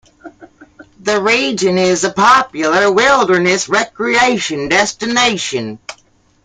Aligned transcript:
The 1.01 1.21
region 1.21 1.77
is 1.77 2.03
a 2.03 2.11
popular 2.11 2.91
wilderness 2.91 3.69
recreation 3.69 4.67
destination. 4.67 5.77